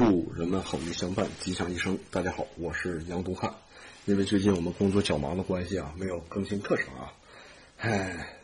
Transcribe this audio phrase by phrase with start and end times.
[0.00, 1.98] 祝人们好运相伴，吉祥一生。
[2.10, 3.54] 大家好，我是杨东汉。
[4.06, 7.12] 因为最近我们工作较忙的关系啊，没有更新课程啊。
[7.76, 8.38] 唉，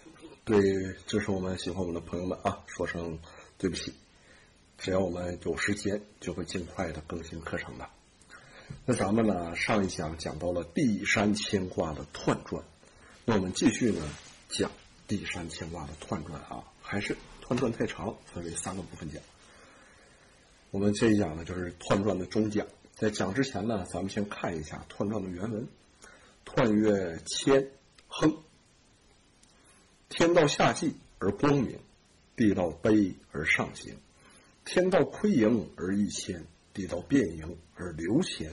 [0.45, 0.61] 对
[1.07, 3.19] 支持我们、喜欢我们的朋友们啊，说声
[3.57, 3.95] 对不起。
[4.77, 7.89] 只要我们有时间，就会尽快的更新课程的。
[8.85, 12.63] 那咱们呢，上一讲讲到了地山牵挂的彖传，
[13.25, 14.03] 那我们继续呢
[14.51, 14.71] 讲
[15.09, 19.23] 地山牵挂的彖传啊，还是彖传太长，分为三个部分讲。
[20.71, 22.67] 我们这一讲呢，就是彖传的中讲。
[22.95, 25.69] 在讲之前呢，咱们先看一下彖传的原文：
[26.45, 27.71] 彖曰谦
[28.09, 28.39] 亨，
[30.09, 31.79] 天道下济而光明，
[32.35, 33.95] 地道卑而上行；
[34.65, 38.51] 天道亏盈而益谦，地道变盈而流谦；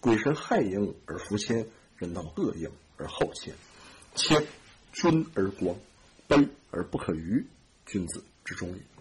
[0.00, 1.66] 鬼神害盈而福谦，
[1.96, 3.54] 人道恶盈而好谦。
[4.14, 4.46] 谦，
[4.92, 5.76] 君而光；
[6.28, 7.46] 卑而不可逾，
[7.86, 8.91] 君子之中也。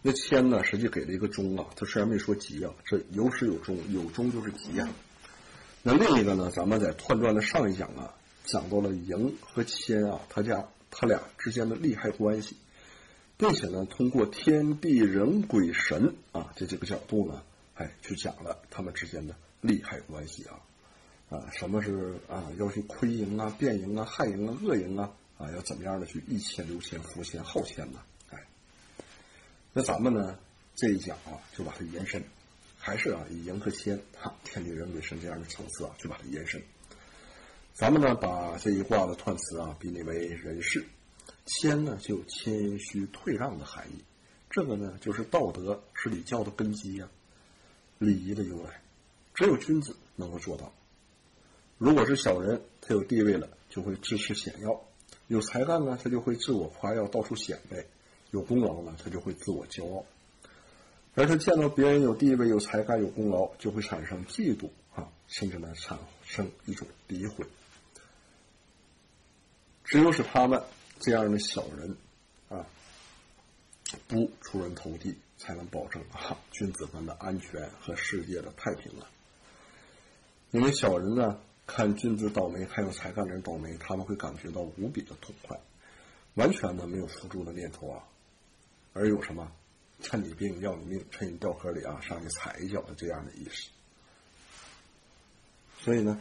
[0.00, 4.88] 那谦呢，实际给了一个中啊，他虽然没说吉啊，这有始有终，有终就是吉啊。
[5.82, 12.56] 那另一个呢，咱们在彖传的上一讲啊，讲到了盈和谦啊，他家他俩之间的利害关系，
[13.36, 17.42] 并且呢，通过天地人鬼神啊这几个角度呢，
[17.74, 20.60] 哎，去讲了他们之间的利害关系啊，
[21.28, 27.98] 啊，什么是啊，要去亏盈啊、变盈啊、害盈啊、恶盈啊，啊，要怎么样的去益谦、留谦、福谦、好谦呢？
[29.78, 30.36] 那咱们呢
[30.74, 32.20] 这一讲啊，就把它延伸，
[32.76, 36.60] 还是啊以人和谦哈天地人鬼神这样的层次啊，就把它延伸。
[37.74, 40.84] 咱们呢把这一卦的彖辞啊比拟为人事，
[41.46, 44.02] 谦呢就谦虚退让的含义。
[44.50, 47.08] 这个呢就是道德是礼教的根基呀，
[47.98, 48.82] 礼仪的由来，
[49.32, 50.72] 只有君子能够做到。
[51.76, 54.82] 如果是小人，他有地位了就会自恃显耀，
[55.28, 57.86] 有才干呢他就会自我夸耀，到处显摆。
[58.30, 60.04] 有功劳呢，他就会自我骄傲；
[61.14, 67.46] 而他见到别人有地位、有才干、有功劳，就会产生嫉妒啊，甚至呢产生一种诋毁。
[69.84, 70.62] 只有是他们
[71.00, 71.96] 这样的小人
[72.50, 72.66] 啊，
[74.06, 79.08] 不出人头地，才能保证啊君子们的安全和世界的太平啊。
[80.50, 85.58] 因为小人呢，看君子倒霉，看有才干的人倒霉，他们会感觉到无比的痛快，
[86.34, 88.04] 完全呢没有扶助的念头啊。
[88.98, 89.50] 而有什么
[90.00, 93.70] 趁你病要你命，趁你掉河里啊上去踩一脚的这样的意思。
[95.80, 96.20] 所以呢，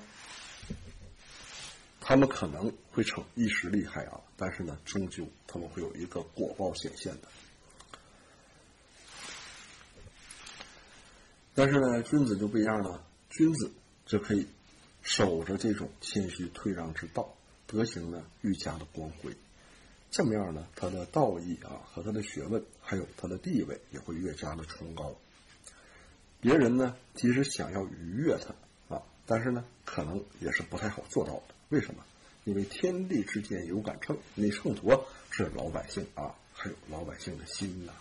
[1.99, 7.27] 他们可能会逞一时厉害啊，但是呢，终究他们会有一个果报显现的。
[11.55, 13.71] 但是呢，君子就不一样了，君子
[14.05, 14.47] 就可以
[15.01, 19.35] 守着这种谦虚退让之道，德行呢愈加的光辉。
[20.17, 25.15] 这么样呢，他的道义啊和他的学问，还有他的地位也会越加的崇高。
[26.41, 31.43] 别人呢，即使想要逾越他啊，但是呢，可能也是不太好做到的。
[31.69, 32.03] 为什么？
[32.45, 37.93] 因为天地之间有杆秤，那秤砣是老百姓啊，还有老百姓的心呐。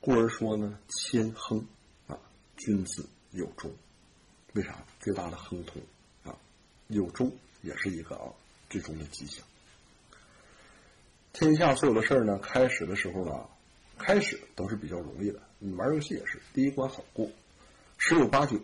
[0.00, 1.64] 故而说呢，谦亨
[2.08, 2.18] 啊，
[2.56, 3.70] 君子有终。
[4.54, 4.84] 为啥？
[4.98, 5.80] 最大的亨通
[6.24, 6.36] 啊，
[6.88, 7.30] 有终
[7.62, 8.34] 也是一个啊
[8.68, 9.46] 最终的吉祥。
[11.38, 13.46] 天下所有的事儿呢，开始的时候呢，
[13.96, 15.40] 开始都是比较容易的。
[15.60, 17.30] 你玩游戏也是，第一关好过，
[17.96, 18.60] 十有八九。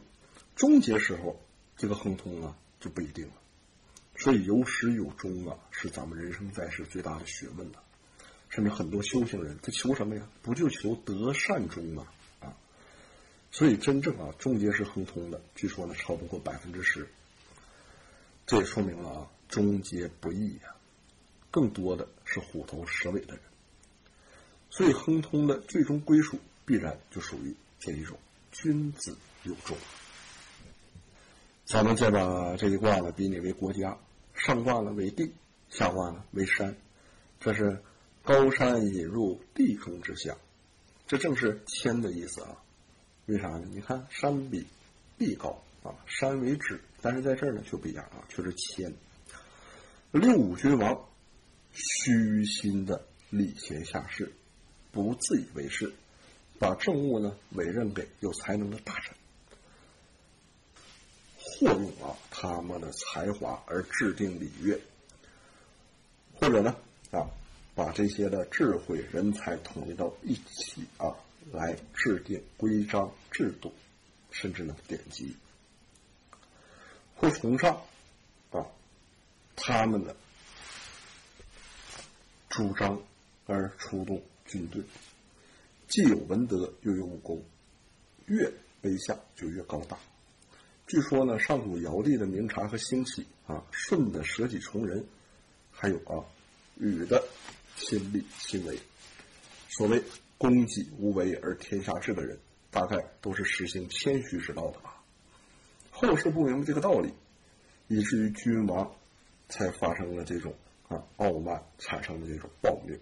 [0.57, 1.41] 终结时候，
[1.77, 3.35] 这个亨通啊就不一定了。
[4.17, 7.81] 所以有始有终啊，是咱们人生在世最大的学问了。
[8.49, 10.27] 甚至很多修行人，他求什么呀？
[10.43, 12.09] 不就求得善终吗？
[12.41, 12.57] 啊，
[13.53, 17.09] 所以真正啊，终结是亨通的，据说呢超不过百分之十。
[18.49, 20.75] 这也说明了啊，终结不易呀。
[21.53, 23.43] 更多的是虎头蛇尾的人，
[24.69, 26.37] 所以亨通的最终归属
[26.67, 28.19] 必然就属于这一种
[28.51, 29.77] 君子有终。
[31.65, 33.97] 咱们再把这一卦呢比拟为国家，
[34.35, 35.33] 上卦呢为地，
[35.71, 36.75] 下卦呢为山，
[37.39, 37.81] 这是
[38.25, 40.37] 高山引入地中之象，
[41.07, 42.57] 这正是谦的意思啊。
[43.27, 43.65] 为啥呢？
[43.71, 44.67] 你看山比
[45.19, 48.93] 地高啊，山为止，但是在这儿呢却不一样啊，却是谦。
[50.11, 51.07] 六五君王。
[51.75, 54.33] 虚心的礼贤下士，
[54.93, 55.93] 不自以为是，
[56.59, 59.15] 把政务呢委任给有才能的大臣，
[61.37, 64.81] 或用啊他们的才华而制定礼乐，
[66.35, 66.77] 或者呢
[67.11, 67.27] 啊
[67.75, 71.17] 把这些的智慧人才统一到一起啊
[71.51, 73.73] 来制定规章制度，
[74.31, 75.37] 甚至呢典籍，
[77.17, 77.75] 会崇尚
[78.53, 78.65] 啊
[79.57, 80.15] 他们的。
[82.55, 82.97] 主张
[83.47, 84.81] 而出动军队，
[85.89, 87.43] 既有文德又有武功，
[88.27, 88.49] 越
[88.81, 89.99] 卑下就越高大。
[90.87, 95.05] 据说呢，上古尧帝的明察和兴起啊，舜的舍己从人，
[95.73, 96.23] 还有啊，
[96.77, 97.21] 禹的
[97.77, 98.79] 亲力亲为。
[99.69, 100.01] 所谓
[100.39, 102.39] 公己无为而天下治的人，
[102.71, 105.03] 大概都是实行谦虚之道的吧。
[105.91, 107.13] 后世不明白这个道理，
[107.89, 108.95] 以至于君王
[109.49, 110.55] 才发生了这种
[110.89, 112.99] 啊傲慢产生的这种暴虐，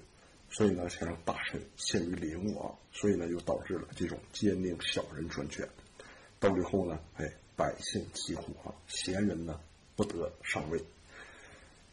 [0.51, 5.69] 所以呢才让大臣陷于凌辱啊，所以呢又导致了这种奸佞小人专权。
[6.39, 7.33] 到最后呢，哎。
[7.55, 9.61] 百姓疾苦啊，贤人呢
[9.95, 10.83] 不得上位，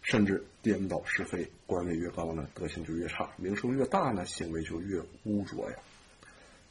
[0.02, 1.52] 甚至颠倒是非。
[1.68, 5.78] 官位越高呢，德行就越差；名声越大呢，行为就越污浊呀。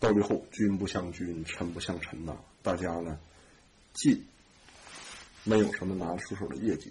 [0.00, 2.38] 到最后，君不像君，臣不像臣呐。
[2.62, 3.20] 大家呢，
[3.92, 4.24] 既
[5.44, 6.90] 没有什么拿得出手的业绩，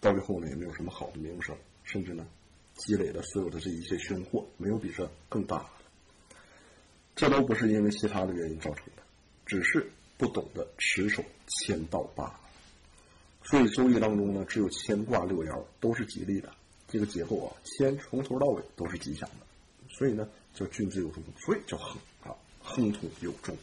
[0.00, 2.26] 到最后呢，也没有什么好的名声，甚至呢，
[2.74, 5.66] 积累的所有的这一切凶祸，没有比这更大的。
[7.16, 9.02] 这都不是因为其他的原因造成的，
[9.46, 9.90] 只是。
[10.18, 12.40] 不懂得持守谦道罢了，
[13.44, 16.52] 所以《周易》当中呢，只有乾卦六爻都是吉利的。
[16.88, 19.46] 这个结构啊，谦从头到尾都是吉祥的，
[19.88, 23.56] 所以呢叫君子有忠，所以叫亨啊，亨通有终。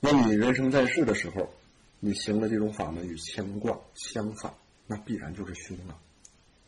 [0.00, 1.50] 那你人生在世的时候，
[2.06, 4.52] 你行的这种法门与牵挂相反，
[4.86, 5.98] 那必然就是凶了。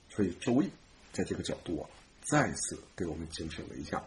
[0.09, 0.65] 所以《周易》
[1.13, 1.85] 在这个角度啊，
[2.23, 4.03] 再次给我们警醒了一下：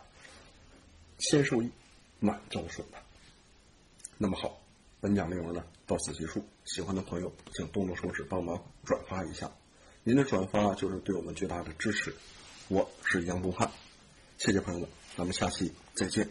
[1.19, 1.69] 先受益，
[2.19, 3.03] 满招损吧。
[4.17, 4.59] 那么好，
[4.99, 6.43] 本讲内容呢到此结束。
[6.65, 9.51] 喜欢的朋友请动动手指帮忙转发一下，
[10.03, 12.11] 您的转发就是对我们最大的支持。
[12.69, 13.69] 我是杨东汉，
[14.39, 16.27] 谢谢朋友们，咱们下期再见。